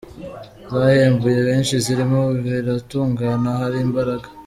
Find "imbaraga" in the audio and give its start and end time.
3.87-4.27